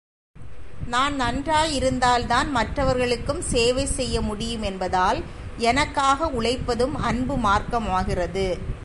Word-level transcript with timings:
நான் 0.87 1.15
நன்றாயிருந்தால்தான் 1.19 2.49
மற்றவர்களுக்கும் 2.51 3.41
சேவை 3.41 3.85
செய்ய 3.85 4.21
முடியும் 4.21 4.61
என்பதால், 4.61 5.19
எனக்காக 5.57 6.29
உழைப்பதும் 6.31 6.95
அன்பு 7.03 7.37
மார்க்கமாகிறது! 7.37 8.47